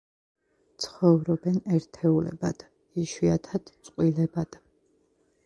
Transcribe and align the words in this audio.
ცხოვრობენ 0.85 1.59
ერთეულებად, 1.75 2.65
იშვიათად 3.05 3.71
წყვილებად. 3.91 4.61